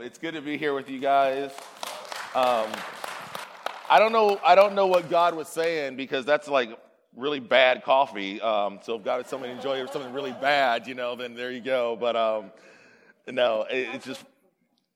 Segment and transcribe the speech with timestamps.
[0.00, 1.50] it's good to be here with you guys.
[2.34, 2.66] Um,
[3.88, 4.38] I don't know.
[4.44, 6.78] I don't know what God was saying because that's like
[7.14, 8.40] really bad coffee.
[8.40, 11.60] Um, so if God is to enjoy something really bad, you know, then there you
[11.60, 11.96] go.
[11.96, 12.52] But um,
[13.26, 14.24] no, it, it's just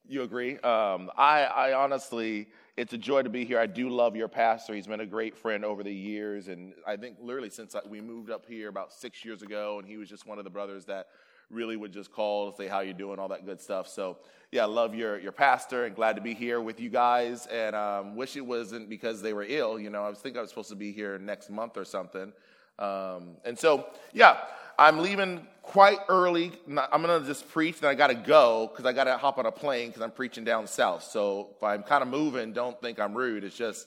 [0.06, 0.58] you agree.
[0.58, 3.58] Um, I, I honestly, it's a joy to be here.
[3.58, 4.74] I do love your pastor.
[4.74, 8.30] He's been a great friend over the years, and I think literally since we moved
[8.30, 11.06] up here about six years ago, and he was just one of the brothers that
[11.50, 13.88] really would just call, and say how you're doing, all that good stuff.
[13.88, 14.18] So
[14.52, 17.46] yeah, I love your your pastor, and glad to be here with you guys.
[17.46, 19.78] And um, wish it wasn't because they were ill.
[19.78, 22.32] You know, I was thinking I was supposed to be here next month or something.
[22.78, 24.38] Um, and so yeah,
[24.78, 26.52] I'm leaving quite early.
[26.66, 29.88] I'm gonna just preach, and I gotta go because I gotta hop on a plane
[29.88, 31.04] because I'm preaching down south.
[31.04, 33.44] So if I'm kind of moving, don't think I'm rude.
[33.44, 33.86] It's just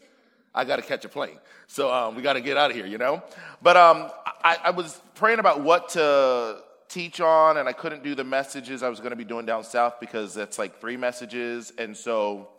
[0.55, 1.40] I got to catch a plane.
[1.68, 3.23] So um, we got to get out of here, you know?
[3.62, 4.12] But um,
[4.43, 6.62] I, I, was praying about what to
[6.93, 9.63] teach on, and I couldn't do the messages I was going to be doing down
[9.63, 11.73] south because that's like three messages.
[11.79, 12.49] And so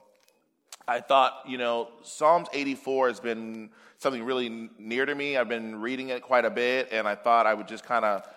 [0.88, 5.36] I thought, you know, Psalms 84 has been something really near to me.
[5.36, 8.28] I've been reading it quite a bit, and I thought I would just kind of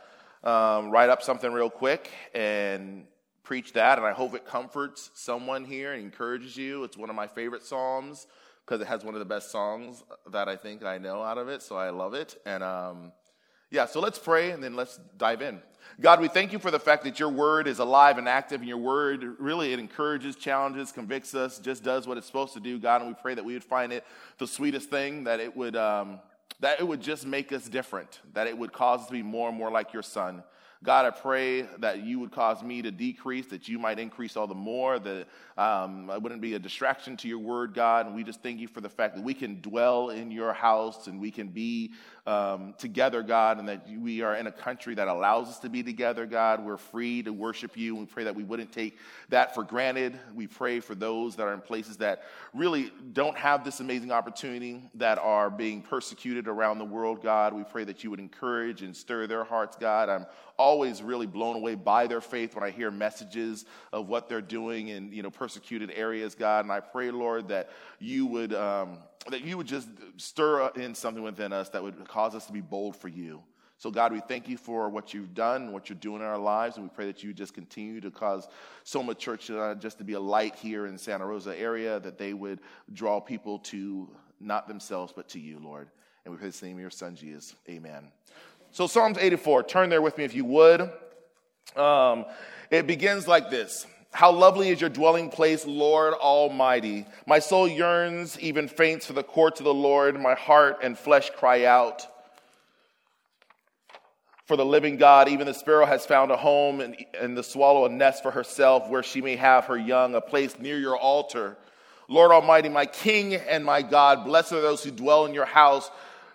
[0.43, 3.05] um, write up something real quick and
[3.43, 3.97] preach that.
[3.97, 6.83] And I hope it comforts someone here and encourages you.
[6.83, 8.27] It's one of my favorite Psalms
[8.63, 11.47] because it has one of the best songs that I think I know out of
[11.49, 12.39] it, so I love it.
[12.45, 13.13] And um,
[13.71, 15.61] yeah, so let's pray and then let's dive in.
[15.99, 18.69] God, we thank you for the fact that your word is alive and active, and
[18.69, 22.77] your word really it encourages, challenges, convicts us, just does what it's supposed to do,
[22.77, 23.01] God.
[23.01, 24.05] And we pray that we would find it
[24.37, 26.19] the sweetest thing, that it would um,
[26.59, 29.49] that it would just make us different, that it would cause us to be more
[29.49, 30.43] and more like your Son.
[30.83, 34.45] God, I pray that you would cause me to decrease, that you might increase all
[34.45, 38.05] the more, that um, I wouldn't be a distraction to your word, God.
[38.05, 41.07] And we just thank you for the fact that we can dwell in your house
[41.07, 41.93] and we can be
[42.27, 45.81] um, together, God, and that we are in a country that allows us to be
[45.81, 46.63] together, God.
[46.63, 47.95] We're free to worship you.
[47.95, 48.97] We pray that we wouldn't take
[49.29, 50.19] that for granted.
[50.35, 54.81] We pray for those that are in places that really don't have this amazing opportunity,
[54.95, 57.53] that are being persecuted around the world, God.
[57.53, 60.09] We pray that you would encourage and stir their hearts, God.
[60.09, 60.25] I'm
[60.57, 63.63] always really blown away by their faith when I hear messages
[63.93, 66.65] of what they're doing in you know persecuted areas, God.
[66.65, 67.69] And I pray, Lord, that
[67.99, 68.53] you would.
[68.53, 68.97] Um,
[69.29, 72.61] that you would just stir in something within us that would cause us to be
[72.61, 73.43] bold for you.
[73.79, 76.77] So, God, we thank you for what you've done, what you're doing in our lives,
[76.77, 78.47] and we pray that you just continue to cause
[78.83, 82.33] Soma Church uh, just to be a light here in Santa Rosa area, that they
[82.33, 82.59] would
[82.93, 85.89] draw people to not themselves, but to you, Lord.
[86.25, 87.55] And we pray this name of your son, Jesus.
[87.69, 88.11] Amen.
[88.71, 90.89] So, Psalms 84, turn there with me if you would.
[91.75, 92.25] Um,
[92.71, 97.05] it begins like this how lovely is your dwelling place, Lord Almighty.
[97.25, 100.19] My soul yearns, even faints for the courts of the Lord.
[100.19, 102.07] My heart and flesh cry out
[104.45, 105.27] for the living God.
[105.27, 108.89] Even the sparrow has found a home, and, and the swallow a nest for herself
[108.89, 111.57] where she may have her young, a place near your altar.
[112.07, 115.91] Lord Almighty, my King and my God, blessed are those who dwell in your house.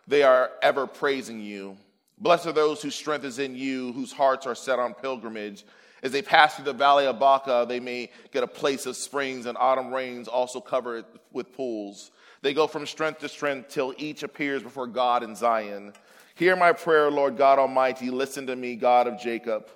[0.06, 1.78] They are ever praising you.
[2.19, 5.65] Blessed are those whose strength is in you, whose hearts are set on pilgrimage.
[6.03, 9.47] As they pass through the valley of Baca, they may get a place of springs,
[9.47, 12.11] and autumn rains also cover it with pools.
[12.43, 15.93] They go from strength to strength till each appears before God in Zion.
[16.35, 18.11] Hear my prayer, Lord God Almighty.
[18.11, 19.69] Listen to me, God of Jacob.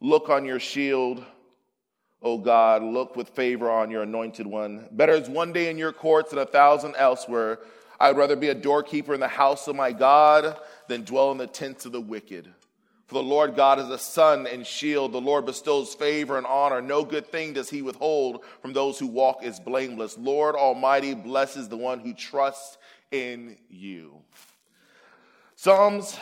[0.00, 1.22] Look on your shield,
[2.22, 2.82] O God.
[2.82, 4.88] Look with favor on your anointed one.
[4.90, 7.58] Better is one day in your courts than a thousand elsewhere.
[8.00, 10.56] I would rather be a doorkeeper in the house of my God
[10.88, 12.48] than dwell in the tents of the wicked.
[13.12, 15.12] For the Lord God is a sun and shield.
[15.12, 16.80] The Lord bestows favor and honor.
[16.80, 20.16] No good thing does he withhold from those who walk as blameless.
[20.16, 22.78] Lord Almighty blesses the one who trusts
[23.10, 24.14] in you.
[25.56, 26.18] Psalms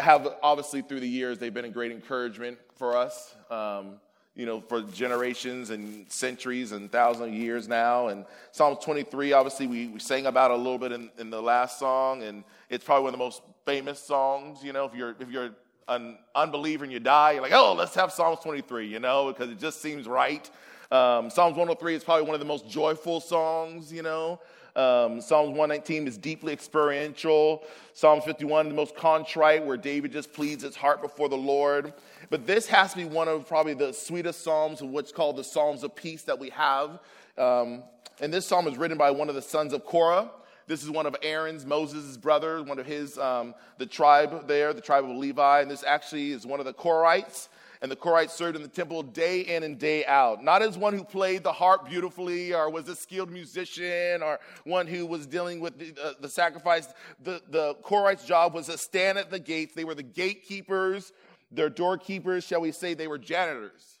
[0.00, 3.34] have obviously through the years they've been a great encouragement for us.
[3.50, 4.00] Um,
[4.34, 8.08] you know, for generations and centuries and thousands of years now.
[8.08, 11.78] And Psalms 23, obviously, we, we sang about a little bit in, in the last
[11.78, 14.64] song, and it's probably one of the most famous songs.
[14.64, 15.50] You know, if you're if you're
[15.88, 18.86] an unbeliever and you die, you're like, oh, let's have Psalms 23.
[18.86, 20.48] You know, because it just seems right.
[20.90, 23.92] Um, Psalms 103 is probably one of the most joyful songs.
[23.92, 24.40] You know.
[24.74, 27.62] Um, Psalms 119 is deeply experiential.
[27.92, 31.92] Psalm 51, the most contrite, where David just pleads his heart before the Lord.
[32.32, 35.44] But this has to be one of probably the sweetest Psalms of what's called the
[35.44, 36.98] Psalms of Peace that we have.
[37.36, 37.82] Um,
[38.22, 40.30] and this psalm is written by one of the sons of Korah.
[40.66, 44.80] This is one of Aaron's, Moses' brother, one of his, um, the tribe there, the
[44.80, 45.60] tribe of Levi.
[45.60, 47.48] And this actually is one of the Korahites.
[47.82, 50.42] And the Korahites served in the temple day in and day out.
[50.42, 54.86] Not as one who played the harp beautifully or was a skilled musician or one
[54.86, 56.88] who was dealing with the, uh, the sacrifice.
[57.22, 59.74] The, the Korahites' job was to stand at the gates.
[59.74, 61.12] They were the gatekeepers,
[61.52, 63.98] their doorkeepers, shall we say, they were janitors.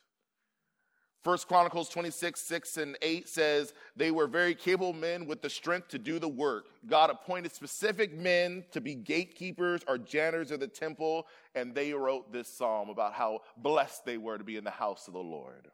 [1.22, 5.88] First Chronicles 26, 6 and 8 says, They were very capable men with the strength
[5.88, 6.64] to do the work.
[6.88, 12.32] God appointed specific men to be gatekeepers or janitors of the temple, and they wrote
[12.32, 15.68] this psalm about how blessed they were to be in the house of the Lord.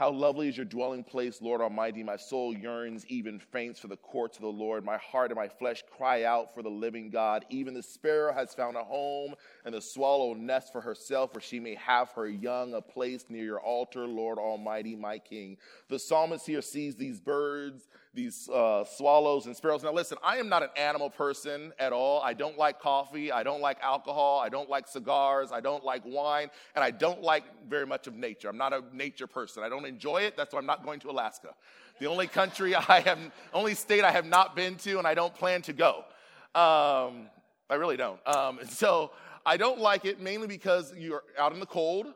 [0.00, 2.02] How lovely is your dwelling place, Lord Almighty.
[2.02, 4.82] My soul yearns, even faints for the courts of the Lord.
[4.82, 7.44] My heart and my flesh cry out for the living God.
[7.50, 9.34] Even the sparrow has found a home,
[9.66, 13.44] and the swallow nest for herself, where she may have her young, a place near
[13.44, 15.58] your altar, Lord Almighty, my King.
[15.90, 19.84] The psalmist here sees these birds these uh, swallows and sparrows.
[19.84, 22.20] Now, listen, I am not an animal person at all.
[22.22, 23.30] I don't like coffee.
[23.30, 24.40] I don't like alcohol.
[24.40, 25.52] I don't like cigars.
[25.52, 26.48] I don't like wine.
[26.74, 28.48] And I don't like very much of nature.
[28.48, 29.62] I'm not a nature person.
[29.62, 30.36] I don't enjoy it.
[30.36, 31.54] That's why I'm not going to Alaska.
[32.00, 33.18] The only country I have,
[33.54, 36.04] only state I have not been to, and I don't plan to go.
[36.54, 37.28] Um,
[37.68, 38.18] I really don't.
[38.26, 39.12] Um, so
[39.46, 42.06] I don't like it mainly because you're out in the cold,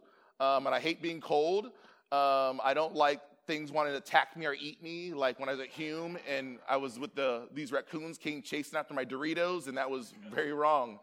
[0.40, 1.66] um, and I hate being cold.
[2.10, 5.52] Um, I don't like things wanted to attack me or eat me, like when I
[5.52, 9.68] was at Hume and I was with the these raccoons came chasing after my Doritos,
[9.68, 10.98] and that was very wrong.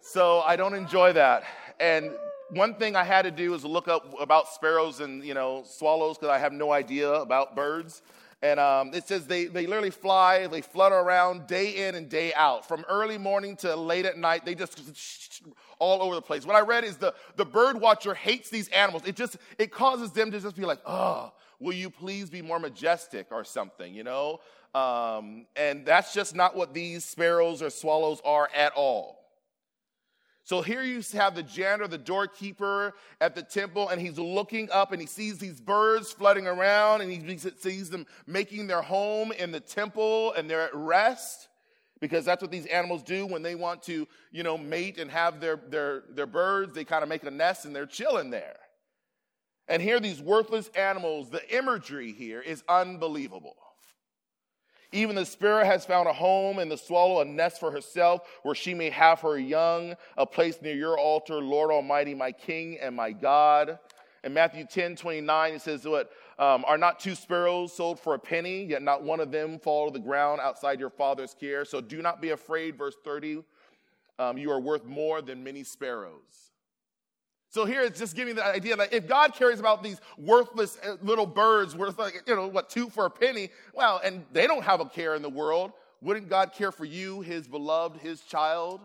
[0.00, 1.44] So I don't enjoy that.
[1.80, 2.10] And
[2.50, 6.18] one thing I had to do is look up about sparrows and you know swallows
[6.18, 8.02] because I have no idea about birds.
[8.44, 12.34] And um, it says they, they literally fly, they flutter around day in and day
[12.34, 12.68] out.
[12.68, 15.42] From early morning to late at night, they just
[15.78, 16.44] all over the place.
[16.44, 19.04] What I read is the, the bird watcher hates these animals.
[19.06, 22.58] It just, it causes them to just be like, oh, will you please be more
[22.58, 24.40] majestic or something, you know?
[24.74, 29.23] Um, and that's just not what these sparrows or swallows are at all.
[30.46, 34.92] So here you have the janitor, the doorkeeper at the temple, and he's looking up
[34.92, 39.52] and he sees these birds flooding around and he sees them making their home in
[39.52, 41.48] the temple and they're at rest
[41.98, 45.40] because that's what these animals do when they want to, you know, mate and have
[45.40, 46.74] their, their, their birds.
[46.74, 48.56] They kind of make a nest and they're chilling there.
[49.66, 53.56] And here, these worthless animals, the imagery here is unbelievable.
[54.94, 58.54] Even the sparrow has found a home, and the swallow a nest for herself, where
[58.54, 62.94] she may have her young, a place near your altar, Lord Almighty, my King and
[62.94, 63.80] my God.
[64.22, 68.18] In Matthew 10 29, it says, What um, are not two sparrows sold for a
[68.20, 71.64] penny, yet not one of them fall to the ground outside your father's care?
[71.64, 73.42] So do not be afraid, verse 30.
[74.20, 76.52] Um, you are worth more than many sparrows.
[77.54, 80.96] So here it's just giving the idea that if God cares about these worthless uh,
[81.02, 84.64] little birds worth like, you know, what, two for a penny, well, and they don't
[84.64, 85.70] have a care in the world,
[86.00, 88.80] wouldn't God care for you, his beloved, his child?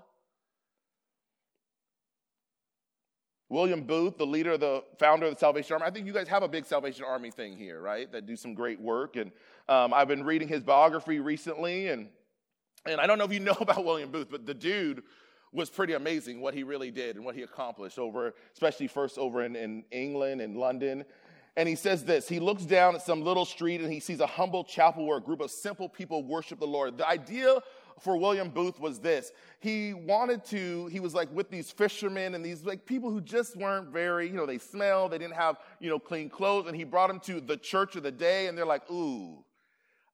[3.49, 5.87] William Booth, the leader, the founder of the Salvation Army.
[5.87, 8.11] I think you guys have a big Salvation Army thing here, right?
[8.11, 9.15] That do some great work.
[9.15, 9.31] And
[9.67, 12.07] um, I've been reading his biography recently, and
[12.85, 15.01] and I don't know if you know about William Booth, but the dude
[15.51, 19.43] was pretty amazing what he really did and what he accomplished over, especially first over
[19.43, 21.05] in, in England and London.
[21.57, 24.27] And he says this He looks down at some little street and he sees a
[24.27, 26.97] humble chapel where a group of simple people worship the Lord.
[26.97, 27.59] The idea
[27.99, 29.31] for William Booth was this.
[29.59, 33.57] He wanted to, he was like with these fishermen and these like people who just
[33.57, 36.67] weren't very, you know, they smell, they didn't have, you know, clean clothes.
[36.67, 39.43] And he brought them to the church of the day and they're like, ooh,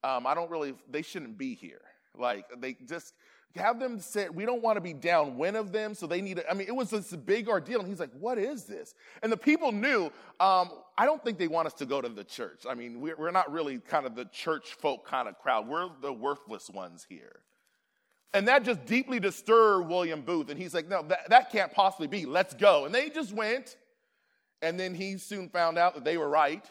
[0.04, 1.82] um, I don't really, they shouldn't be here.
[2.18, 3.14] Like they just,
[3.56, 6.50] have them say, we don't want to be downwind of them, so they need to,
[6.50, 7.80] I mean, it was this big ordeal.
[7.80, 8.94] And he's like, what is this?
[9.24, 12.24] And the people knew, um, I don't think they want us to go to the
[12.24, 12.66] church.
[12.70, 15.68] I mean, we're, we're not really kind of the church folk kind of crowd.
[15.68, 17.42] We're the worthless ones here.
[18.34, 20.50] And that just deeply disturbed William Booth.
[20.50, 22.26] And he's like, no, that, that can't possibly be.
[22.26, 22.86] Let's go.
[22.86, 23.78] And they just went.
[24.62, 26.66] And then he soon found out that they were right.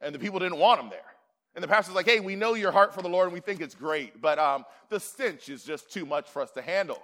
[0.00, 1.13] And the people didn't want him there.
[1.54, 3.60] And the pastor's like, hey, we know your heart for the Lord and we think
[3.60, 7.00] it's great, but um, the stench is just too much for us to handle.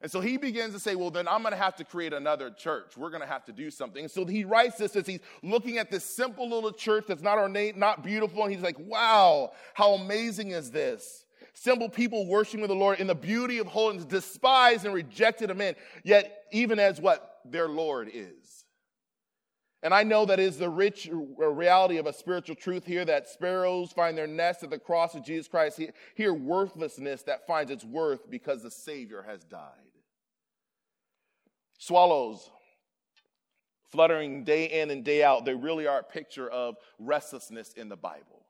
[0.00, 2.50] And so he begins to say, well, then I'm going to have to create another
[2.50, 2.96] church.
[2.96, 4.02] We're going to have to do something.
[4.02, 7.38] And so he writes this as he's looking at this simple little church that's not
[7.38, 8.42] ornate, not beautiful.
[8.42, 11.24] And he's like, wow, how amazing is this?
[11.54, 15.76] Simple people worshiping the Lord in the beauty of holiness, despised and rejected of men,
[16.02, 18.61] yet even as what their Lord is.
[19.82, 23.90] And I know that is the rich reality of a spiritual truth here that sparrows
[23.90, 25.80] find their nest at the cross of Jesus Christ.
[26.14, 29.60] Here, worthlessness that finds its worth because the Savior has died.
[31.78, 32.48] Swallows
[33.92, 37.96] fluttering day in and day out, they really are a picture of restlessness in the
[37.96, 38.46] Bible.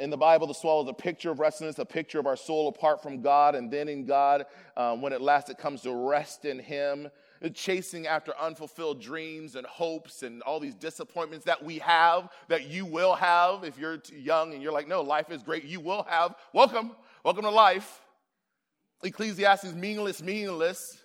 [0.00, 2.68] In the Bible, the swallow is a picture of restlessness, a picture of our soul
[2.68, 4.44] apart from God, and then in God,
[4.76, 7.08] um, when at last it comes to rest in Him
[7.52, 12.86] chasing after unfulfilled dreams and hopes and all these disappointments that we have, that you
[12.86, 15.64] will have if you're young and you're like, no, life is great.
[15.64, 16.34] You will have.
[16.52, 16.92] Welcome.
[17.24, 18.00] Welcome to life.
[19.02, 21.04] Ecclesiastes, meaningless, meaningless.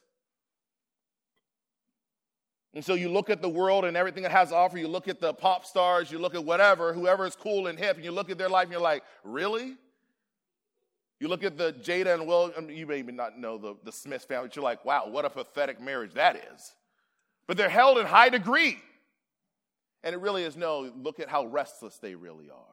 [2.73, 4.77] And so you look at the world and everything it has to offer.
[4.77, 7.95] You look at the pop stars, you look at whatever, whoever is cool and hip,
[7.95, 9.75] and you look at their life and you're like, really?
[11.19, 13.91] You look at the Jada and Will, I mean, you may not know the, the
[13.91, 16.73] Smith family, but you're like, wow, what a pathetic marriage that is.
[17.45, 18.77] But they're held in high degree.
[20.03, 22.65] And it really is no, look at how restless they really are.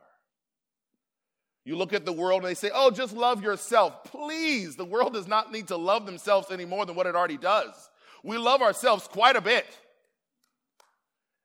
[1.64, 4.04] You look at the world and they say, oh, just love yourself.
[4.04, 7.38] Please, the world does not need to love themselves any more than what it already
[7.38, 7.90] does.
[8.22, 9.66] We love ourselves quite a bit.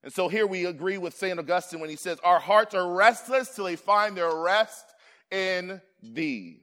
[0.03, 1.39] And so here we agree with St.
[1.39, 4.85] Augustine when he says, Our hearts are restless till they find their rest
[5.31, 6.60] in thee.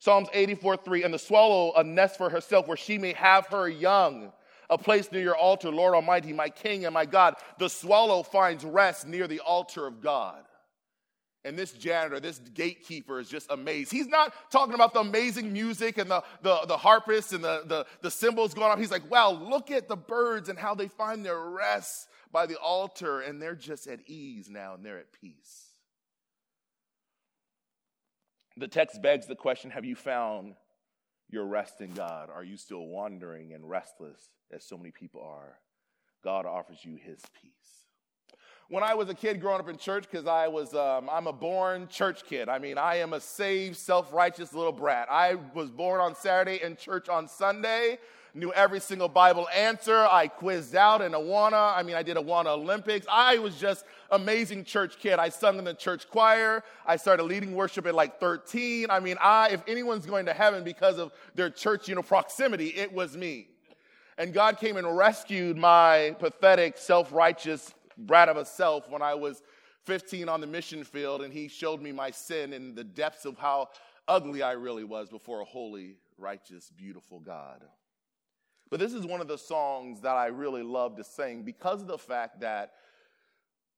[0.00, 3.68] Psalms 84 3, and the swallow a nest for herself where she may have her
[3.68, 4.32] young.
[4.70, 7.34] A place near your altar, Lord Almighty, my King and my God.
[7.58, 10.44] The swallow finds rest near the altar of God.
[11.44, 13.90] And this janitor, this gatekeeper is just amazed.
[13.90, 17.86] He's not talking about the amazing music and the, the, the harpists and the, the,
[18.02, 18.78] the cymbals going off.
[18.78, 22.58] He's like, wow, look at the birds and how they find their rest by the
[22.58, 25.69] altar, and they're just at ease now and they're at peace.
[28.60, 30.54] The text begs the question Have you found
[31.30, 32.28] your rest in God?
[32.28, 35.58] Are you still wandering and restless as so many people are?
[36.22, 37.52] God offers you his peace.
[38.68, 41.32] When I was a kid growing up in church, because I was, um, I'm a
[41.32, 42.50] born church kid.
[42.50, 45.08] I mean, I am a saved, self righteous little brat.
[45.10, 47.98] I was born on Saturday and church on Sunday
[48.34, 50.06] knew every single Bible answer.
[50.08, 51.76] I quizzed out in Awana.
[51.76, 53.06] I mean, I did Awana Olympics.
[53.10, 55.18] I was just amazing church kid.
[55.18, 56.62] I sung in the church choir.
[56.86, 58.90] I started leading worship at like 13.
[58.90, 62.68] I mean, I, if anyone's going to heaven because of their church, you know, proximity,
[62.68, 63.48] it was me.
[64.18, 69.42] And God came and rescued my pathetic, self-righteous brat of a self when I was
[69.84, 73.38] 15 on the mission field, and he showed me my sin and the depths of
[73.38, 73.68] how
[74.06, 77.62] ugly I really was before a holy, righteous, beautiful God.
[78.70, 81.88] But this is one of the songs that I really love to sing because of
[81.88, 82.72] the fact that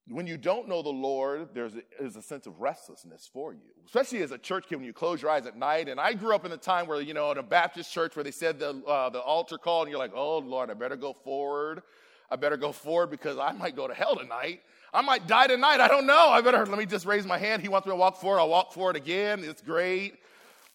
[0.08, 3.70] when you don't know the Lord, there's a, there's a sense of restlessness for you,
[3.86, 5.88] especially as a church kid when you close your eyes at night.
[5.88, 8.24] And I grew up in a time where, you know, in a Baptist church where
[8.24, 11.12] they said the, uh, the altar call, and you're like, oh, Lord, I better go
[11.12, 11.82] forward.
[12.30, 14.62] I better go forward because I might go to hell tonight.
[14.92, 15.80] I might die tonight.
[15.80, 16.28] I don't know.
[16.28, 17.62] I better, let me just raise my hand.
[17.62, 18.40] He wants me to walk forward.
[18.40, 19.44] I'll walk forward again.
[19.44, 20.16] It's great.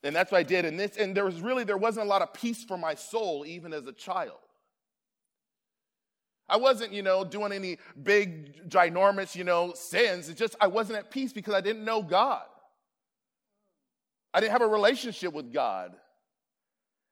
[0.03, 0.65] And that's what I did.
[0.65, 3.45] And this, and there was really, there wasn't a lot of peace for my soul,
[3.45, 4.37] even as a child.
[6.49, 10.29] I wasn't, you know, doing any big, ginormous, you know, sins.
[10.29, 12.43] It's just I wasn't at peace because I didn't know God.
[14.33, 15.93] I didn't have a relationship with God.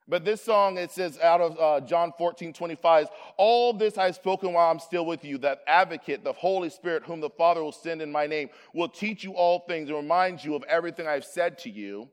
[0.07, 4.15] But this song, it says out of uh, John 14, 25, all this I have
[4.15, 7.71] spoken while I'm still with you, that advocate, the Holy Spirit, whom the Father will
[7.71, 11.25] send in my name, will teach you all things and remind you of everything I've
[11.25, 12.07] said to you.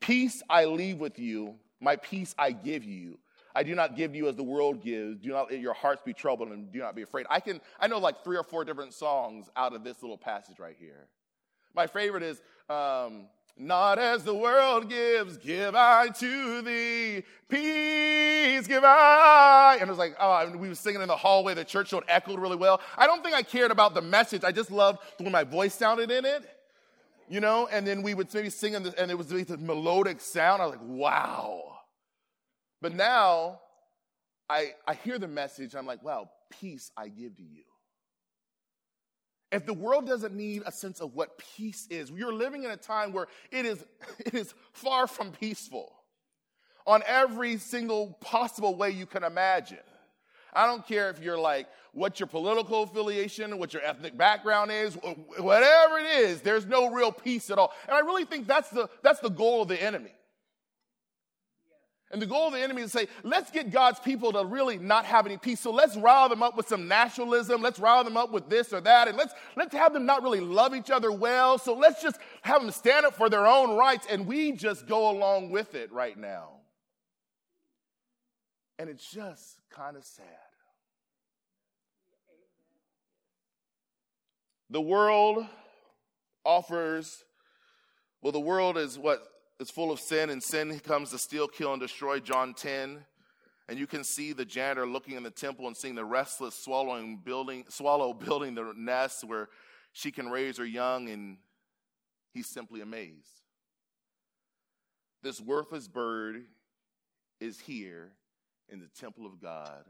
[0.00, 3.18] Peace I leave with you, my peace I give you.
[3.54, 5.18] I do not give you as the world gives.
[5.18, 7.26] Do not let your hearts be troubled and do not be afraid.
[7.28, 10.60] I can I know like three or four different songs out of this little passage
[10.60, 11.08] right here.
[11.74, 12.40] My favorite is
[12.70, 13.26] um,
[13.56, 17.24] not as the world gives, give I to thee.
[17.48, 19.78] Peace give I.
[19.80, 21.54] And it was like, oh, we were singing in the hallway.
[21.54, 22.80] The church showed echoed really well.
[22.96, 24.44] I don't think I cared about the message.
[24.44, 26.48] I just loved when my voice sounded in it
[27.28, 30.62] you know, and then we would maybe sing and it was this melodic sound.
[30.62, 31.78] I was like, wow.
[32.80, 33.60] But now
[34.48, 37.64] I, I hear the message, I'm like, wow, peace I give to you.
[39.50, 42.70] If the world doesn't need a sense of what peace is, we are living in
[42.70, 43.84] a time where it is,
[44.18, 45.94] it is far from peaceful
[46.86, 49.78] on every single possible way you can imagine.
[50.52, 54.94] I don't care if you're like, what your political affiliation, what your ethnic background is,
[55.38, 57.72] whatever it is, there's no real peace at all.
[57.86, 60.12] And I really think that's the, that's the goal of the enemy.
[62.10, 64.78] And the goal of the enemy is to say, let's get God's people to really
[64.78, 65.60] not have any peace.
[65.60, 67.60] So let's rile them up with some nationalism.
[67.60, 69.08] Let's rile them up with this or that.
[69.08, 71.58] And let's, let's have them not really love each other well.
[71.58, 74.06] So let's just have them stand up for their own rights.
[74.08, 76.57] And we just go along with it right now.
[78.78, 80.26] And it's just kind of sad.
[84.70, 85.46] The world
[86.44, 87.24] offers,
[88.22, 89.22] well, the world is what
[89.58, 92.20] is full of sin, and sin comes to steal, kill, and destroy.
[92.20, 93.04] John 10.
[93.68, 97.20] And you can see the janitor looking in the temple and seeing the restless swallowing
[97.24, 99.48] building, swallow building the nest where
[99.92, 101.38] she can raise her young, and
[102.32, 103.42] he's simply amazed.
[105.22, 106.44] This worthless bird
[107.40, 108.12] is here
[108.70, 109.84] in the temple of God,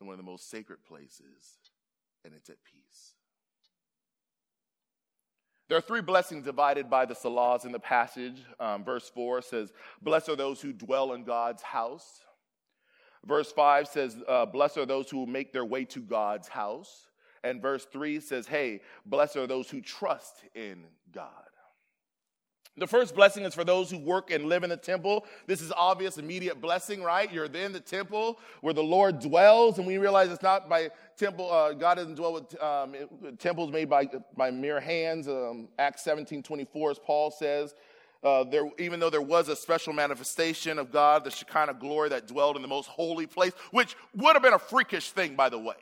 [0.00, 1.58] in one of the most sacred places,
[2.24, 3.14] and it's at peace.
[5.68, 8.40] There are three blessings divided by the Selahs in the passage.
[8.60, 12.20] Um, verse 4 says, Blessed are those who dwell in God's house.
[13.24, 17.08] Verse 5 says, uh, Blessed are those who make their way to God's house.
[17.42, 21.45] And verse 3 says, Hey, blessed are those who trust in God.
[22.78, 25.24] The first blessing is for those who work and live in the temple.
[25.46, 27.32] This is obvious, immediate blessing, right?
[27.32, 31.50] You're in the temple where the Lord dwells, and we realize it's not by temple.
[31.50, 32.94] Uh, God doesn't dwell with um,
[33.38, 35.26] temples made by by mere hands.
[35.26, 37.74] Um, Acts 17, 24, as Paul says.
[38.22, 42.26] Uh, there, even though there was a special manifestation of God, the Shekinah glory that
[42.26, 45.58] dwelled in the most holy place, which would have been a freakish thing, by the
[45.58, 45.76] way.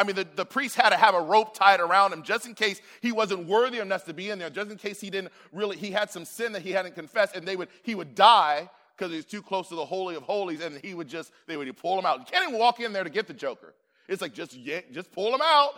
[0.00, 2.54] I mean, the, the priest had to have a rope tied around him just in
[2.54, 5.76] case he wasn't worthy enough to be in there, just in case he didn't really,
[5.76, 9.10] he had some sin that he hadn't confessed, and they would, he would die because
[9.10, 11.76] he was too close to the Holy of Holies, and he would just, they would
[11.76, 12.18] pull him out.
[12.18, 13.74] You can't even walk in there to get the Joker.
[14.08, 14.56] It's like, just,
[14.90, 15.74] just pull him out.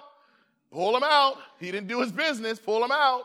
[0.70, 1.38] Pull him out.
[1.58, 2.60] He didn't do his business.
[2.60, 3.24] Pull him out.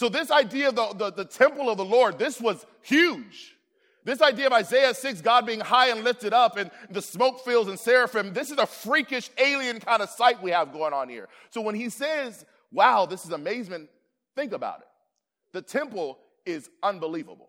[0.00, 3.53] So, this idea of the, the, the temple of the Lord, this was huge.
[4.04, 7.70] This idea of Isaiah 6, God being high and lifted up and the smoke fields
[7.70, 11.28] and seraphim, this is a freakish alien kind of sight we have going on here.
[11.48, 13.88] So when he says, wow, this is amazement,
[14.36, 14.86] think about it.
[15.52, 17.48] The temple is unbelievable.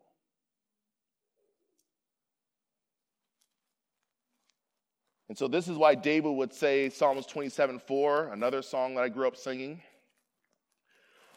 [5.27, 9.09] And so this is why David would say Psalms 27 4, another song that I
[9.09, 9.81] grew up singing.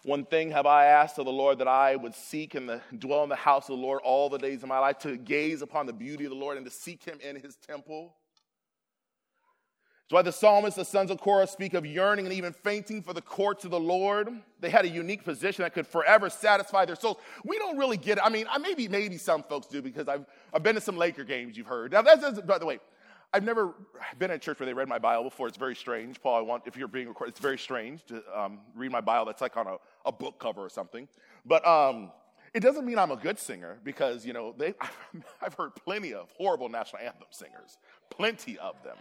[0.04, 3.28] One thing have I asked of the Lord that I would seek and dwell in
[3.28, 5.92] the house of the Lord all the days of my life, to gaze upon the
[5.92, 8.14] beauty of the Lord and to seek him in his temple.
[10.08, 13.12] That's why the psalmist, the sons of Korah, speak of yearning and even fainting for
[13.12, 14.30] the courts of the Lord.
[14.58, 17.18] They had a unique position that could forever satisfy their souls.
[17.44, 18.24] We don't really get it.
[18.24, 20.24] I mean, maybe, maybe some folks do because I've,
[20.54, 21.92] I've been to some Laker games you've heard.
[21.92, 22.78] Now, that's, by the way,
[23.32, 23.74] I've never
[24.18, 25.48] been at church where they read my Bible before.
[25.48, 26.20] It's very strange.
[26.20, 29.26] Paul, I want, if you're being recorded, it's very strange to um, read my Bible
[29.26, 31.06] that's like on a, a book cover or something.
[31.44, 32.10] But um,
[32.54, 34.74] it doesn't mean I'm a good singer because, you know, they,
[35.42, 37.76] I've heard plenty of horrible national anthem singers,
[38.08, 38.96] plenty of them.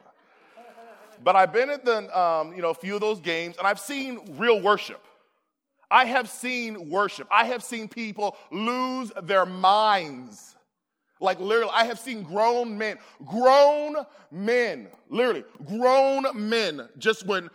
[1.23, 3.79] But I've been at the, um, you know, a few of those games and I've
[3.79, 5.03] seen real worship.
[5.89, 7.27] I have seen worship.
[7.31, 10.56] I have seen people lose their minds
[11.19, 13.95] like literally, I have seen grown men, grown
[14.31, 17.49] men, literally, grown men just when,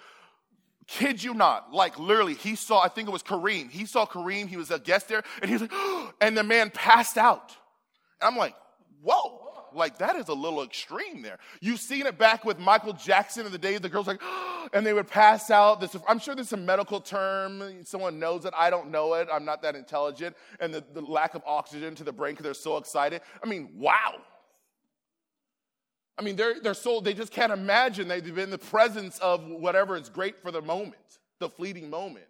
[0.87, 3.71] kid you not, like literally, he saw, I think it was Kareem.
[3.71, 5.73] He saw Kareem, he was a guest there, and he was like,
[6.21, 7.57] and the man passed out.
[8.21, 8.55] And I'm like,
[9.03, 9.42] whoa.
[9.75, 11.39] Like that is a little extreme there.
[11.61, 14.21] You've seen it back with Michael Jackson in the day the girls like,
[14.73, 15.81] and they would pass out.
[15.81, 17.85] This, I'm sure there's a medical term.
[17.85, 18.55] Someone knows it.
[18.57, 19.29] I don't know it.
[19.33, 20.37] I'm not that intelligent.
[20.61, 23.23] And the, the lack of oxygen to the brain because they're so excited.
[23.43, 24.15] I mean, wow.
[26.19, 29.45] I mean, they're, they're so, they just can't imagine they've been in the presence of
[29.47, 32.27] whatever is great for the moment, the fleeting moment.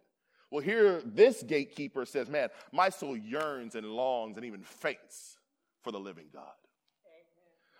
[0.51, 5.39] Well, here, this gatekeeper says, Man, my soul yearns and longs and even faints
[5.83, 6.45] for the living God.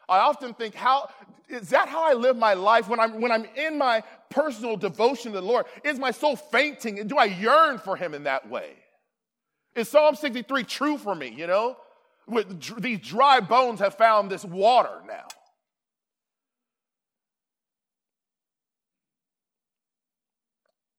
[0.09, 1.09] I often think, how
[1.49, 5.33] is that how I live my life when I'm when I'm in my personal devotion
[5.33, 5.67] to the Lord?
[5.85, 6.99] Is my soul fainting?
[6.99, 8.75] And Do I yearn for him in that way?
[9.75, 11.77] Is Psalm 63 true for me, you know?
[12.27, 15.27] With these dry bones have found this water now.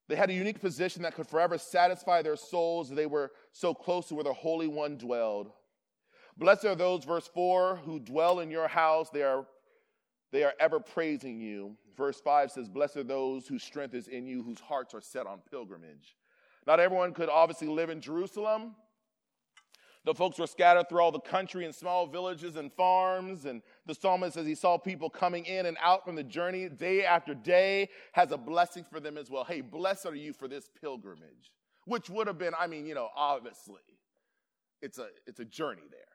[0.09, 2.89] They had a unique position that could forever satisfy their souls.
[2.89, 5.51] They were so close to where the Holy One dwelled.
[6.37, 9.09] Blessed are those, verse 4, who dwell in your house.
[9.09, 9.45] They are,
[10.31, 11.75] they are ever praising you.
[11.95, 15.27] Verse 5 says, Blessed are those whose strength is in you, whose hearts are set
[15.27, 16.15] on pilgrimage.
[16.65, 18.75] Not everyone could obviously live in Jerusalem.
[20.05, 23.45] The folks were scattered through all the country in small villages and farms.
[23.45, 27.05] And the psalmist, as he saw people coming in and out from the journey day
[27.05, 29.43] after day, has a blessing for them as well.
[29.43, 31.51] Hey, blessed are you for this pilgrimage,
[31.85, 33.81] which would have been, I mean, you know, obviously,
[34.81, 36.12] it's a, it's a journey there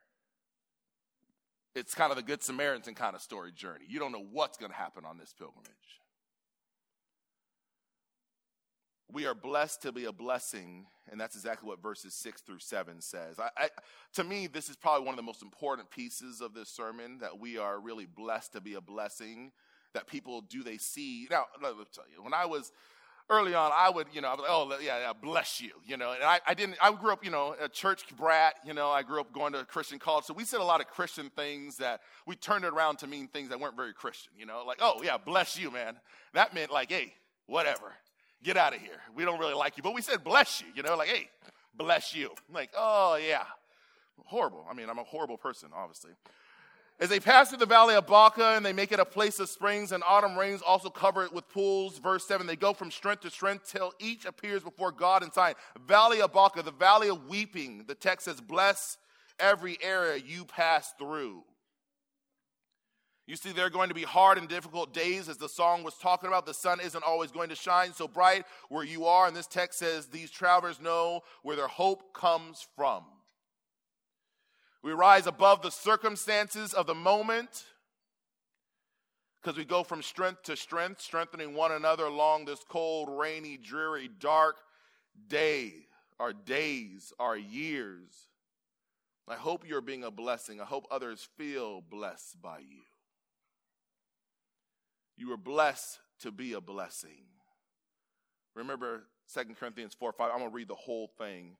[1.79, 3.85] it's kind of the Good Samaritan kind of story journey.
[3.89, 5.73] You don't know what's going to happen on this pilgrimage.
[9.11, 13.01] We are blessed to be a blessing, and that's exactly what verses 6 through 7
[13.01, 13.39] says.
[13.39, 13.69] I, I,
[14.15, 17.39] to me, this is probably one of the most important pieces of this sermon that
[17.39, 19.53] we are really blessed to be a blessing.
[19.95, 21.27] That people do they see.
[21.31, 22.73] Now, let me tell you, when I was
[23.31, 25.97] early on, I would, you know, I was like, oh, yeah, yeah, bless you, you
[25.97, 26.13] know.
[26.13, 29.03] And I, I didn't, I grew up, you know, a church brat, you know, I
[29.03, 30.25] grew up going to a Christian college.
[30.25, 33.29] So we said a lot of Christian things that we turned it around to mean
[33.29, 35.97] things that weren't very Christian, you know, like, oh, yeah, bless you, man.
[36.35, 37.15] That meant like, hey,
[37.47, 37.93] whatever,
[38.43, 39.01] get out of here.
[39.15, 39.83] We don't really like you.
[39.83, 41.29] But we said bless you, you know, like, hey,
[41.77, 42.31] bless you.
[42.49, 43.45] I'm like, oh, yeah.
[44.25, 44.67] Horrible.
[44.71, 46.11] I mean, I'm a horrible person, obviously.
[47.01, 49.49] As they pass through the valley of Baca and they make it a place of
[49.49, 51.99] springs, and autumn rains also cover it with pools.
[51.99, 55.55] Verse 7 they go from strength to strength till each appears before God in Zion.
[55.87, 57.85] Valley of Baca, the valley of weeping.
[57.87, 58.99] The text says, Bless
[59.39, 61.45] every area you pass through.
[63.29, 65.95] You see, there are going to be hard and difficult days, as the song was
[65.99, 66.47] talking about.
[66.47, 69.29] The sun isn't always going to shine so bright where you are.
[69.29, 73.05] And this text says, These travelers know where their hope comes from.
[74.83, 77.65] We rise above the circumstances of the moment
[79.41, 84.09] because we go from strength to strength, strengthening one another along this cold, rainy, dreary,
[84.19, 84.57] dark
[85.29, 85.73] day,
[86.21, 88.29] our days, our years.
[89.29, 90.61] I hope you're being a blessing.
[90.61, 92.83] I hope others feel blessed by you.
[95.17, 97.25] You were blessed to be a blessing.
[98.55, 100.31] Remember 2 Corinthians 4 5.
[100.31, 101.57] I'm going to read the whole thing.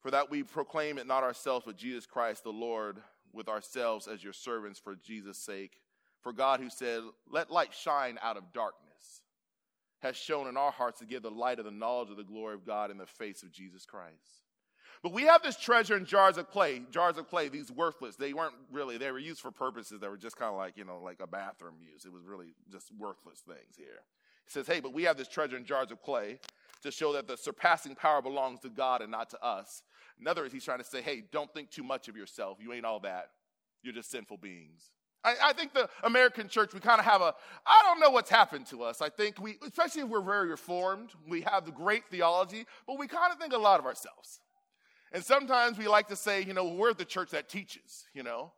[0.00, 2.98] For that we proclaim it not ourselves, but Jesus Christ the Lord,
[3.32, 5.80] with ourselves as your servants for Jesus' sake.
[6.22, 9.22] For God, who said, Let light shine out of darkness,
[10.00, 12.54] has shown in our hearts to give the light of the knowledge of the glory
[12.54, 14.40] of God in the face of Jesus Christ.
[15.02, 18.16] But we have this treasure in jars of clay, jars of clay, these worthless.
[18.16, 20.84] They weren't really, they were used for purposes that were just kind of like, you
[20.84, 22.04] know, like a bathroom use.
[22.04, 24.02] It was really just worthless things here.
[24.44, 26.38] He says, hey, but we have this treasure in jars of clay
[26.82, 29.82] to show that the surpassing power belongs to God and not to us.
[30.20, 32.58] In other words, he's trying to say, hey, don't think too much of yourself.
[32.60, 33.30] You ain't all that.
[33.82, 34.90] You're just sinful beings.
[35.24, 37.34] I, I think the American church, we kind of have a,
[37.66, 39.02] I don't know what's happened to us.
[39.02, 43.06] I think we, especially if we're very reformed, we have the great theology, but we
[43.06, 44.40] kind of think a lot of ourselves.
[45.12, 48.52] And sometimes we like to say, you know, we're the church that teaches, you know.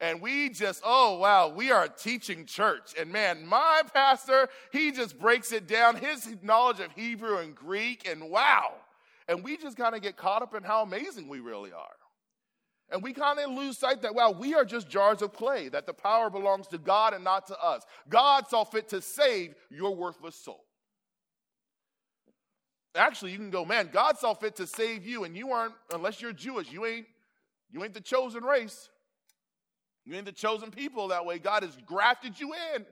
[0.00, 2.94] And we just, oh, wow, we are a teaching church.
[2.98, 8.08] And man, my pastor, he just breaks it down, his knowledge of Hebrew and Greek,
[8.08, 8.74] and wow.
[9.28, 11.96] And we just kind of get caught up in how amazing we really are.
[12.90, 15.84] And we kind of lose sight that, wow, we are just jars of clay, that
[15.84, 17.82] the power belongs to God and not to us.
[18.08, 20.64] God saw fit to save your worthless soul.
[22.94, 26.22] Actually, you can go, man, God saw fit to save you, and you aren't, unless
[26.22, 27.06] you're Jewish, you ain't,
[27.70, 28.88] you ain't the chosen race.
[30.06, 31.38] You ain't the chosen people that way.
[31.38, 32.86] God has grafted you in.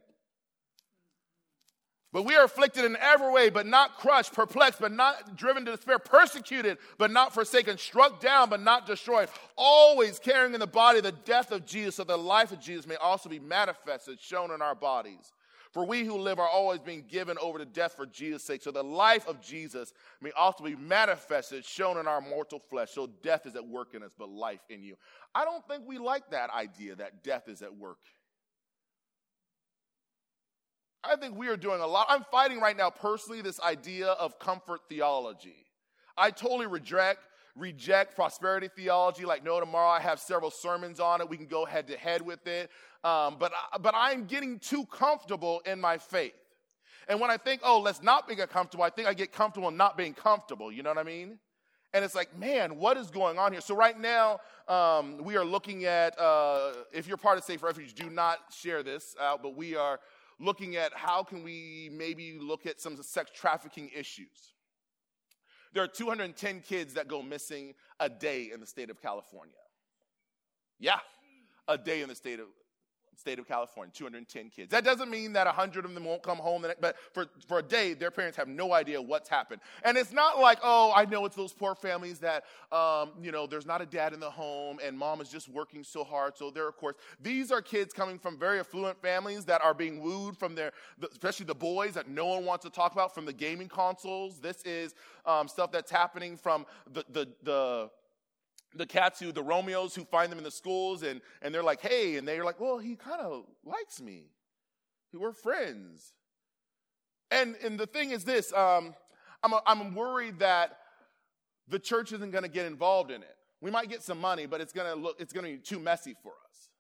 [2.13, 5.73] But we are afflicted in every way, but not crushed, perplexed, but not driven to
[5.73, 11.01] despair, persecuted, but not forsaken, struck down, but not destroyed, always carrying in the body
[11.01, 14.63] the death of Jesus, so the life of Jesus may also be manifested, shown in
[14.63, 15.33] our bodies.
[15.73, 18.71] For we who live are always being given over to death for Jesus' sake, so
[18.71, 19.93] the life of Jesus
[20.23, 22.93] may also be manifested, shown in our mortal flesh.
[22.93, 24.97] So death is at work in us, but life in you.
[25.35, 27.99] I don't think we like that idea that death is at work.
[31.09, 32.07] I think we are doing a lot.
[32.09, 35.67] I'm fighting right now personally this idea of comfort theology.
[36.17, 37.21] I totally reject
[37.57, 39.89] reject prosperity theology like no tomorrow.
[39.89, 41.29] I have several sermons on it.
[41.29, 42.71] We can go head to head with it.
[43.03, 46.35] Um, but, but I'm getting too comfortable in my faith.
[47.09, 49.77] And when I think, oh, let's not be comfortable, I think I get comfortable in
[49.77, 50.71] not being comfortable.
[50.71, 51.39] You know what I mean?
[51.95, 53.61] And it's like, man, what is going on here?
[53.61, 57.95] So right now, um, we are looking at, uh, if you're part of Safe Refuge,
[57.95, 60.01] do not share this out, but we are
[60.39, 64.55] looking at how can we maybe look at some sex trafficking issues.
[65.73, 69.55] There are 210 kids that go missing a day in the state of California.
[70.79, 70.99] Yeah,
[71.69, 72.47] a day in the state of
[73.17, 74.71] state of California, 210 kids.
[74.71, 77.95] That doesn't mean that 100 of them won't come home, but for, for a day,
[77.95, 79.61] their parents have no idea what's happened.
[79.83, 83.47] And it's not like, oh, I know it's those poor families that, um, you know,
[83.47, 86.37] there's not a dad in the home and mom is just working so hard.
[86.37, 90.03] So they're, of course, these are kids coming from very affluent families that are being
[90.03, 90.73] wooed from their,
[91.11, 94.39] especially the boys that no one wants to talk about from the gaming consoles.
[94.39, 97.91] This is um, stuff that's happening from the, the, the
[98.77, 101.81] the cats who, the Romeos who find them in the schools and, and they're like,
[101.81, 104.25] hey, and they're like, well, he kind of likes me.
[105.13, 106.13] We're friends.
[107.31, 108.95] And, and the thing is this um,
[109.43, 110.79] I'm, a, I'm worried that
[111.69, 113.37] the church isn't going to get involved in it.
[113.61, 115.79] We might get some money, but it's going to look, it's going to be too
[115.79, 116.71] messy for us.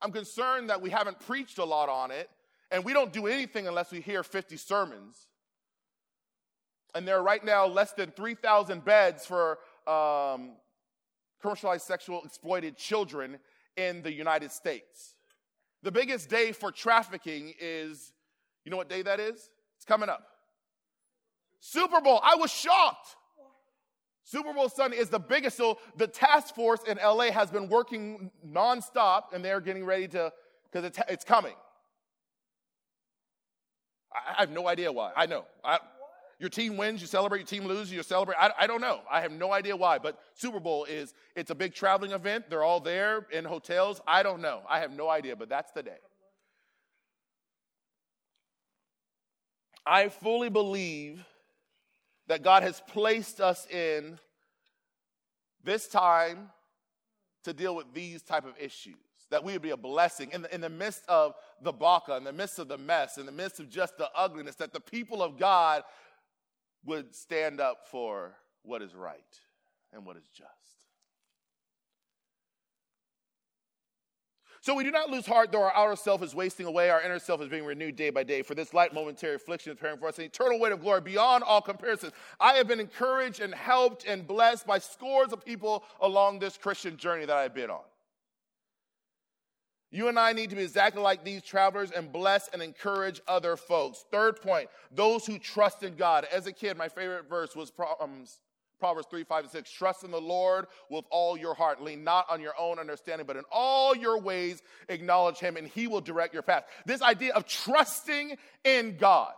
[0.00, 2.28] I'm concerned that we haven't preached a lot on it,
[2.70, 5.26] and we don't do anything unless we hear 50 sermons.
[6.94, 10.52] And there are right now less than 3,000 beds for um,
[11.42, 13.38] commercialized sexual exploited children
[13.76, 15.16] in the United States.
[15.82, 18.12] The biggest day for trafficking is,
[18.64, 19.50] you know what day that is?
[19.76, 20.24] It's coming up.
[21.60, 22.20] Super Bowl.
[22.22, 23.16] I was shocked.
[24.24, 25.56] Super Bowl Sunday is the biggest.
[25.56, 30.32] So the task force in LA has been working nonstop and they're getting ready to,
[30.70, 31.54] because it's, it's coming.
[34.12, 35.12] I, have no idea why.
[35.16, 35.44] I know.
[35.64, 35.78] I,
[36.42, 37.38] your team wins, you celebrate.
[37.38, 38.34] Your team loses, you celebrate.
[38.36, 39.02] I, I don't know.
[39.08, 39.98] I have no idea why.
[39.98, 42.50] But Super Bowl is it's a big traveling event.
[42.50, 44.00] They're all there in hotels.
[44.08, 44.62] I don't know.
[44.68, 45.36] I have no idea.
[45.36, 45.98] But that's the day.
[49.86, 51.24] I fully believe
[52.26, 54.18] that God has placed us in
[55.62, 56.50] this time
[57.44, 58.96] to deal with these type of issues
[59.32, 62.24] that we would be a blessing in the, in the midst of the Baca, in
[62.24, 65.22] the midst of the mess, in the midst of just the ugliness, that the people
[65.22, 65.82] of God
[66.84, 69.20] would stand up for what is right
[69.92, 70.48] and what is just.
[74.62, 77.18] So we do not lose heart, though our outer self is wasting away, our inner
[77.18, 78.42] self is being renewed day by day.
[78.42, 81.42] For this light momentary affliction is preparing for us an eternal weight of glory beyond
[81.42, 82.12] all comparison.
[82.38, 86.96] I have been encouraged and helped and blessed by scores of people along this Christian
[86.96, 87.80] journey that I've been on.
[89.92, 93.58] You and I need to be exactly like these travelers and bless and encourage other
[93.58, 94.06] folks.
[94.10, 96.26] Third point, those who trust in God.
[96.32, 98.24] As a kid, my favorite verse was um,
[98.80, 99.70] Proverbs 3, 5, and 6.
[99.70, 101.82] Trust in the Lord with all your heart.
[101.82, 105.86] Lean not on your own understanding, but in all your ways acknowledge him, and he
[105.86, 106.64] will direct your path.
[106.86, 109.34] This idea of trusting in God.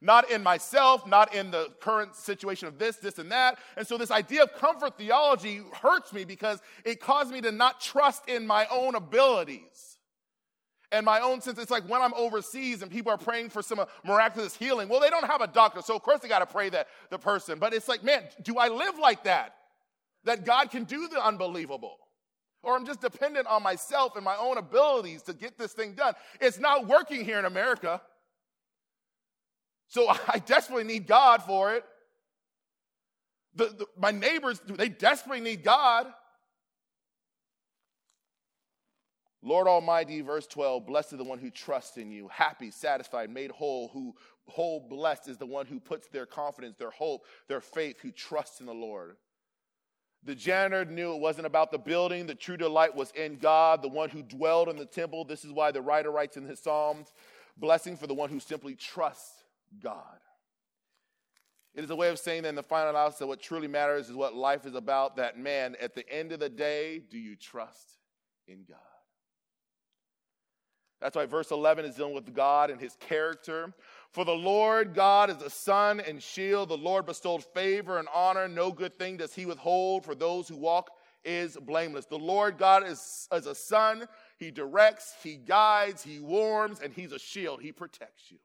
[0.00, 3.58] Not in myself, not in the current situation of this, this, and that.
[3.76, 7.80] And so, this idea of comfort theology hurts me because it caused me to not
[7.80, 9.98] trust in my own abilities
[10.94, 11.58] and my own sense.
[11.58, 14.88] It's like when I'm overseas and people are praying for some uh, miraculous healing.
[14.88, 17.18] Well, they don't have a doctor, so of course they got to pray that the
[17.18, 17.58] person.
[17.58, 19.56] But it's like, man, do I live like that?
[20.24, 21.96] That God can do the unbelievable.
[22.62, 26.14] Or I'm just dependent on myself and my own abilities to get this thing done.
[26.40, 28.00] It's not working here in America.
[29.88, 31.84] So I desperately need God for it.
[33.56, 36.06] The, the, my neighbors, they desperately need God.
[39.42, 43.50] Lord Almighty, verse 12, blessed is the one who trusts in you, happy, satisfied, made
[43.50, 44.14] whole, who
[44.46, 48.60] whole blessed is the one who puts their confidence, their hope, their faith, who trusts
[48.60, 49.16] in the Lord.
[50.24, 52.26] The janitor knew it wasn't about the building.
[52.26, 55.26] The true delight was in God, the one who dwelled in the temple.
[55.26, 57.12] This is why the writer writes in his Psalms
[57.56, 59.43] blessing for the one who simply trusts
[59.82, 60.18] God.
[61.74, 64.14] It is a way of saying that in the final analysis what truly matters is
[64.14, 65.16] what life is about.
[65.16, 67.98] That man, at the end of the day, do you trust
[68.46, 68.78] in God?
[71.00, 73.74] That's why verse 11 is dealing with God and his character.
[74.12, 76.68] For the Lord God is a sun and shield.
[76.68, 78.48] The Lord bestowed favor and honor.
[78.48, 80.90] No good thing does he withhold for those who walk
[81.24, 82.06] is blameless.
[82.06, 84.06] The Lord God is as a sun.
[84.38, 87.60] He directs, he guides, he warms, and he's a shield.
[87.60, 88.38] He protects you.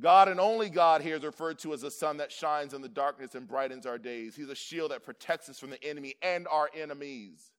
[0.00, 2.88] God and only God here is referred to as a sun that shines in the
[2.88, 4.36] darkness and brightens our days.
[4.36, 7.50] He's a shield that protects us from the enemy and our enemies.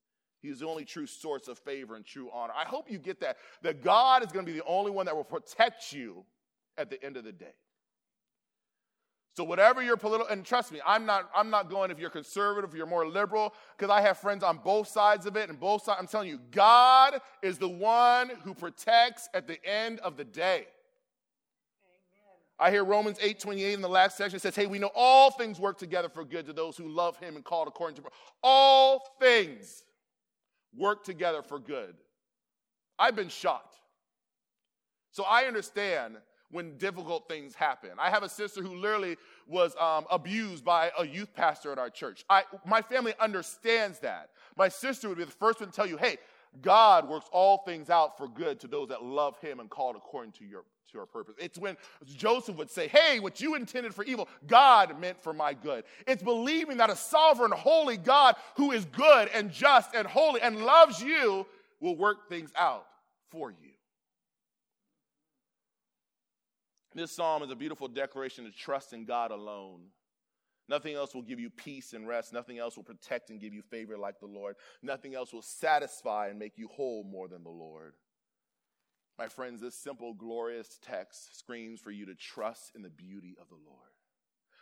[0.42, 2.54] He's the only true source of favor and true honor.
[2.56, 3.38] I hope you get that.
[3.62, 6.24] That God is going to be the only one that will protect you
[6.78, 7.56] at the end of the day.
[9.36, 12.72] So whatever your political, and trust me, I'm not, I'm not going if you're conservative,
[12.72, 15.84] if you're more liberal, because I have friends on both sides of it, and both
[15.84, 20.26] sides, I'm telling you, God is the one who protects at the end of the
[20.26, 20.68] day.
[22.60, 25.60] I hear Romans 8 28 in the last section says, Hey, we know all things
[25.60, 28.10] work together for good to those who love him and called according to
[28.44, 29.84] all things
[30.76, 31.96] work together for good.
[32.98, 33.74] I've been shot.
[35.12, 36.18] So I understand
[36.52, 37.92] when difficult things happen.
[38.00, 39.18] I have a sister who literally
[39.48, 42.26] was um, abused by a youth pastor at our church.
[42.30, 44.30] I, my family understands that.
[44.58, 46.18] My sister would be the first one to tell you, hey,
[46.62, 50.34] God works all things out for good to those that love him and called according
[50.34, 51.36] to your to our purpose.
[51.38, 51.78] It's when
[52.16, 55.84] Joseph would say, Hey, what you intended for evil, God meant for my good.
[56.08, 60.66] It's believing that a sovereign, holy God who is good and just and holy and
[60.66, 61.46] loves you
[61.80, 62.86] will work things out
[63.30, 63.70] for you.
[66.96, 69.82] This psalm is a beautiful declaration to trust in God alone.
[70.70, 72.32] Nothing else will give you peace and rest.
[72.32, 74.56] Nothing else will protect and give you favor like the Lord.
[74.84, 77.94] Nothing else will satisfy and make you whole more than the Lord.
[79.18, 83.50] My friends, this simple, glorious text screams for you to trust in the beauty of
[83.50, 83.90] the Lord.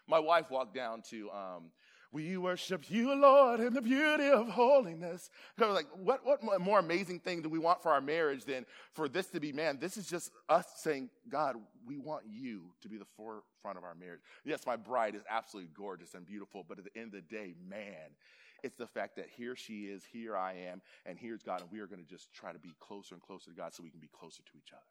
[0.07, 1.71] My wife walked down to, um,
[2.11, 5.29] we worship you, Lord, in the beauty of holiness.
[5.57, 9.09] Was like, what, what more amazing thing do we want for our marriage than for
[9.09, 12.97] this to be, man, this is just us saying, God, we want you to be
[12.97, 14.21] the forefront of our marriage.
[14.45, 17.55] Yes, my bride is absolutely gorgeous and beautiful, but at the end of the day,
[17.69, 18.15] man,
[18.63, 21.79] it's the fact that here she is, here I am, and here's God, and we
[21.79, 23.99] are going to just try to be closer and closer to God so we can
[23.99, 24.81] be closer to each other.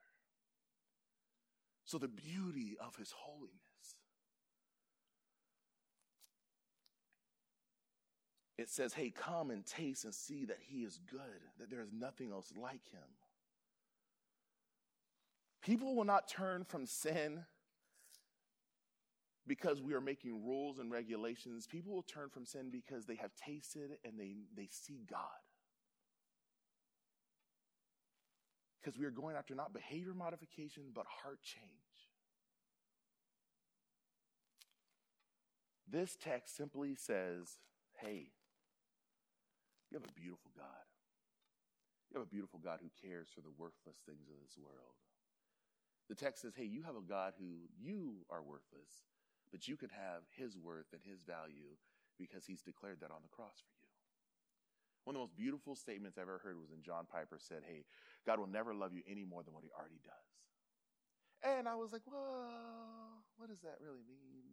[1.84, 3.65] So, the beauty of His holiness.
[8.58, 11.20] It says, hey, come and taste and see that He is good,
[11.58, 13.02] that there is nothing else like Him.
[15.62, 17.44] People will not turn from sin
[19.46, 23.30] because we are making rules and regulations, people will turn from sin because they have
[23.34, 25.20] tasted and they, they see God.
[28.82, 31.62] Because we are going after not behavior modification, but heart change.
[35.88, 37.58] This text simply says,
[38.00, 38.30] hey,
[39.90, 40.86] You have a beautiful God.
[42.10, 44.94] You have a beautiful God who cares for the worthless things of this world.
[46.08, 49.10] The text says, hey, you have a God who you are worthless,
[49.50, 51.74] but you can have his worth and his value
[52.18, 53.90] because he's declared that on the cross for you.
[55.02, 57.84] One of the most beautiful statements I ever heard was when John Piper said, hey,
[58.26, 60.30] God will never love you any more than what he already does.
[61.42, 64.45] And I was like, well, what does that really mean?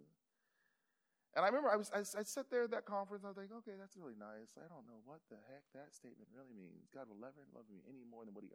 [1.35, 3.25] And I remember I was I, I sat there at that conference.
[3.25, 4.53] I was like, okay, that's really nice.
[4.57, 6.89] I don't know what the heck that statement really means.
[6.93, 8.51] God will never love me any more than what He.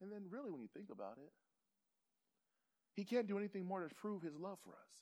[0.00, 1.30] And then, really, when you think about it,
[2.96, 4.92] He can't do anything more to prove His love for us.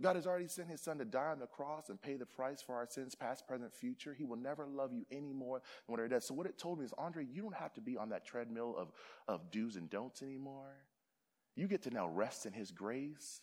[0.00, 2.60] God has already sent His Son to die on the cross and pay the price
[2.60, 4.14] for our sins, past, present, future.
[4.14, 6.26] He will never love you any more than what He does.
[6.26, 8.74] So what it told me is, Andre, you don't have to be on that treadmill
[8.76, 8.90] of
[9.28, 10.74] of do's and don'ts anymore.
[11.54, 13.40] You get to now rest in His grace.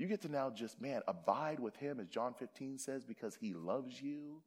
[0.00, 3.52] You get to now just, man, abide with him, as John 15 says, because he
[3.52, 4.40] loves you.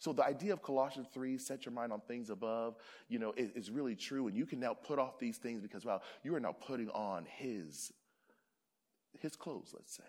[0.00, 2.74] So the idea of Colossians 3, set your mind on things above,
[3.08, 4.26] you know, is, is really true.
[4.26, 7.24] And you can now put off these things because, wow, you are now putting on
[7.24, 7.92] his,
[9.20, 10.02] his clothes, let's say.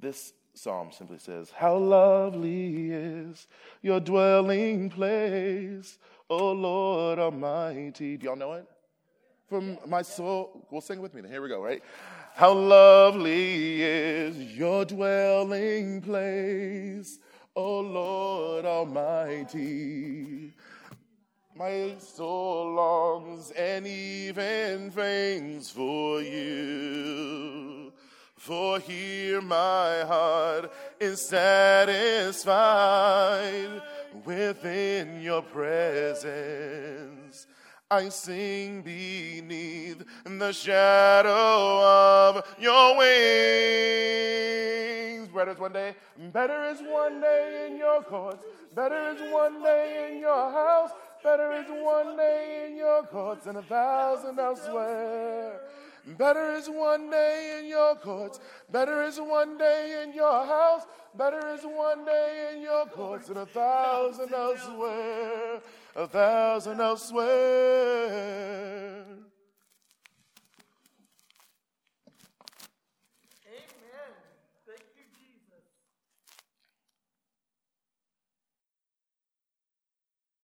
[0.00, 3.46] This psalm simply says, How lovely is
[3.82, 5.96] your dwelling place,
[6.28, 8.16] O Lord Almighty.
[8.16, 8.66] Do y'all know it?
[9.48, 10.66] From my soul.
[10.70, 11.30] Well, sing with me then.
[11.30, 11.82] Here we go, right?
[12.34, 17.18] How lovely is your dwelling place,
[17.54, 20.52] O Lord Almighty.
[21.54, 27.92] My soul longs and even faints for you.
[28.36, 32.50] For here my heart is satisfied
[34.24, 36.26] within your presence.
[37.88, 41.30] I sing beneath the shadow
[41.84, 43.06] of your wings.
[45.32, 45.94] Better is one day,
[46.32, 48.44] better is one day in your courts,
[48.74, 50.90] better is one day in your house,
[51.22, 55.60] better is one day in your courts than a thousand elsewhere.
[56.18, 58.40] Better is one day in your courts,
[58.72, 60.82] better is one day in your house,
[61.16, 65.60] better is one day in your courts than a thousand elsewhere
[65.96, 67.26] a thousand elsewhere.